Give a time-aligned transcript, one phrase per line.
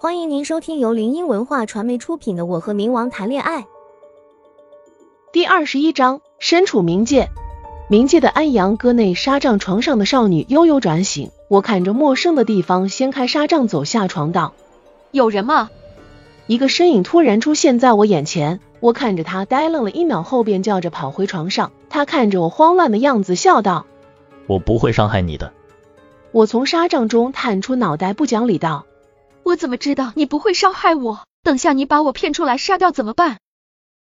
[0.00, 3.62] 欢迎您收听由林音文化传媒出品的《我和冥王谈恋爱》
[5.32, 6.20] 第二十一章。
[6.38, 7.30] 身处冥界，
[7.90, 14.52] 冥界的安阳阁内纱帐床上的少女悠悠转醒，我看着陌生的地方，掀开纱帐走下床道
[15.10, 15.68] ：“有人吗？”
[16.46, 21.72] 一个身影突然出现在我眼前，我看着他呆愣了一秒后，便叫着跑回床上。
[21.90, 23.84] 他看着我慌乱的样子，笑道
[24.46, 25.52] ：“我不会伤害你的。”
[26.30, 28.86] 我从纱帐中探出脑袋，不讲理道。
[29.48, 31.26] 我怎么知道你不会伤害我？
[31.42, 33.38] 等下你把我骗出来杀掉怎么办？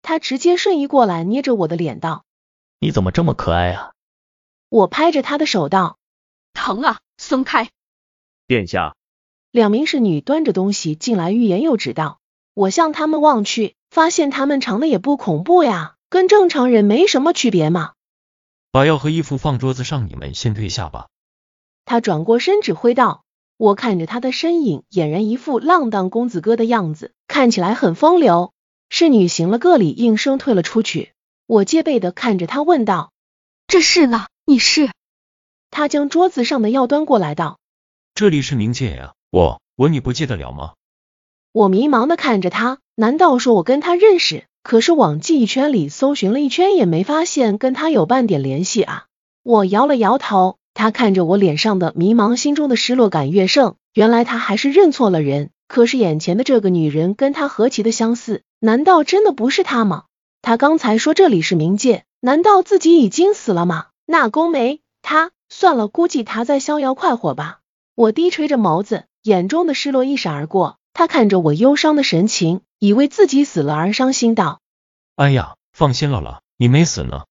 [0.00, 2.24] 他直接瞬移过来，捏着我的脸道
[2.78, 3.90] ：“你怎么这么可爱啊？”
[4.70, 5.98] 我拍着他的手道
[6.54, 7.70] ：“疼啊，松开！”
[8.46, 8.94] 殿下，
[9.50, 12.20] 两名侍女端着东西进来，欲言又止道。
[12.52, 17.94] 我向他们望去，发现他们长得也不恐怖呀，跟正常人没什么区别嘛。
[18.70, 21.08] 把药和衣服放桌子上，你们先退下吧。
[21.84, 23.23] 他转过身指挥道。
[23.56, 28.52] 我看着他的身影，俨然一副浪荡公子哥的样子，看起来很风流。
[28.90, 31.12] 侍女行了个礼，应声退了出去。
[31.46, 33.12] 我戒备的看着他，问道
[33.68, 34.26] ：“这是呢？
[34.44, 34.90] 你是？”
[35.70, 37.58] 他将桌子上的药端过来，道
[38.14, 40.74] ：“这里是冥界呀，我我你不记得了吗？”
[41.52, 44.46] 我迷茫的看着他，难道说我跟他认识？
[44.62, 49.06] 可是往记忆圈里搜寻了一圈，也没发现跟他有半点联系啊。
[49.42, 50.58] 我摇了摇头。
[50.74, 53.76] 他看着我脸上的迷茫，心中的失落感越盛。
[53.94, 55.50] 原来他还是认错了人。
[55.66, 60.04] 可是眼前的这个女人跟他何其的相似，难道真的不是他吗？
[60.42, 63.86] 他刚才说这里是冥界，难道自己已经死了吗？
[64.04, 67.60] 那宫梅，他算了，估计他在逍遥快活吧。
[67.94, 70.76] 我低垂着眸子，眼中的失落一闪而过。
[70.92, 74.60] 他看着我忧伤的神情，以为自己死了而伤心道
[75.16, 77.22] ：“哎呀，放心了了，你没死呢。”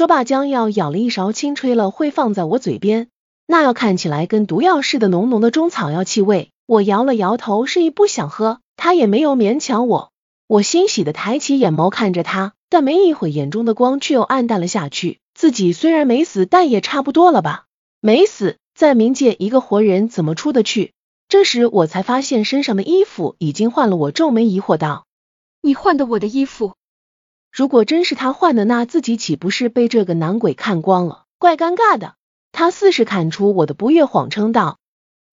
[0.00, 3.08] 说罢，将药舀了一勺，轻吹了，会放在我嘴边。
[3.46, 6.52] 那药看起来跟毒药似的，浓浓的中草药气味。
[6.64, 8.60] 我摇了摇头，示意不想喝。
[8.76, 10.10] 他也没有勉强我。
[10.46, 15.18] 我欣喜的抬起眼眸看着他，但没一会，眼中的光却又暗淡了下去。
[15.34, 17.66] 自己虽然没死，但也差不多了吧？
[18.00, 20.94] 没死，在冥界一个活人怎么出得去？
[21.28, 23.96] 这时我才发现身上的衣服已经换了。
[23.96, 25.04] 我皱眉疑惑道
[25.60, 26.72] ：“你换的我的衣服？”
[27.50, 31.24] 如果真是他换的，那自己岂不是被这个男鬼看光了？
[31.38, 32.14] 怪尴尬的。
[32.52, 34.78] 他似是看出我的不悦，谎称道：“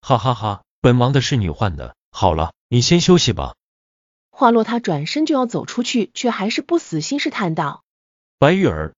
[0.02, 1.96] 哈哈哈，本王的侍女换的。
[2.12, 3.56] 好了，你先休息吧。”
[4.30, 7.84] 话落，他转身就要走出去，却还是不死心，试探道
[8.38, 8.94] ：“白玉儿。”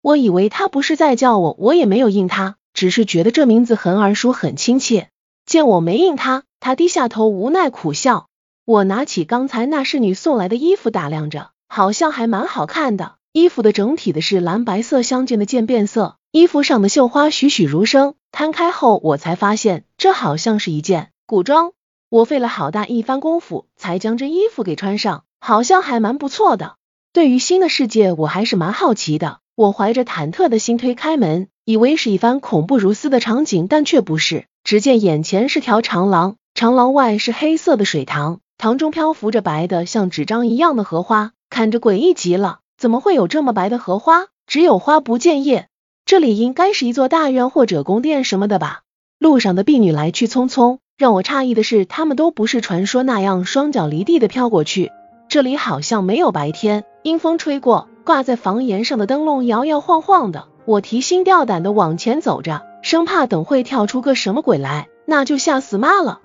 [0.00, 5.10] 我以为他不是在叫我，我也没有应他，只是觉得这名字很耳熟，很亲切。
[5.44, 8.28] 见我没应他，他低下头，无奈苦笑。
[8.64, 11.50] 我拿起刚才那侍女送来的衣服，打量着。
[11.72, 18.14] 好像还蛮好看的，衣服的整体的是蓝白色相间的渐变色，衣服上的绣花栩栩如生。
[18.32, 21.70] 摊开后，我才发现这好像是一件古装。
[22.08, 26.74] 我费了好大一番功夫，才将这衣服给穿上，好像还蛮不错的。
[27.12, 29.38] 对于新的世界，我还是蛮好奇的。
[29.54, 34.46] 我怀着忐忑的心推开门，以为是一番恐怖如斯的场景，但却不是。
[34.64, 41.30] 只见眼前是条长廊，长廊外是黑色的水塘，塘中漂浮着白的像纸张一样的荷花。
[41.60, 44.28] 看着诡异极了，怎么会有这么白的荷花？
[44.46, 45.68] 只有花不见叶，
[46.06, 48.80] 这里应该是一座大院或者宫殿什么的吧？
[49.18, 54.90] 路上的婢女来去匆匆，让我诧异的是，她们都不是传说那样双脚离地的飘过去，
[55.28, 60.46] 这里好像没有白天，阴风吹过，挂在房檐上的灯笼摇摇晃晃的。
[60.64, 66.20] 我提心吊胆的往前走着，生怕等会跳出个什么鬼来，那就吓死妈了。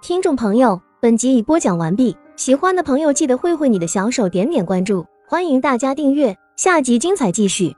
[0.00, 2.16] 听众朋友，本集已播讲完毕。
[2.42, 7.76] 喜欢的朋友记得挥挥你的小手，点点关注，欢迎大家订阅，下集精彩继续。